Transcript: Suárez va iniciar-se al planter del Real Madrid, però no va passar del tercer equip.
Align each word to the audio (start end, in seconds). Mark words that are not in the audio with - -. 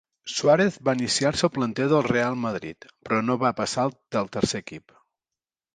Suárez 0.35 0.77
va 0.87 0.95
iniciar-se 0.99 1.45
al 1.47 1.51
planter 1.57 1.87
del 1.93 2.07
Real 2.09 2.39
Madrid, 2.47 2.91
però 3.05 3.21
no 3.29 3.39
va 3.45 3.53
passar 3.61 3.87
del 4.17 4.35
tercer 4.39 4.65
equip. 4.67 5.01